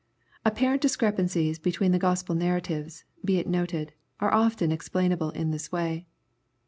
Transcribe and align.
Apparent 0.43 0.81
discrepancies 0.81 1.59
between 1.59 1.91
the 1.91 1.99
Gospel 1.99 2.33
narratives, 2.33 3.03
be 3.23 3.37
it 3.37 3.45
noted, 3.45 3.93
are 4.19 4.33
often 4.33 4.71
explainable 4.71 5.29
in 5.29 5.51
this 5.51 5.71
way. 5.71 6.07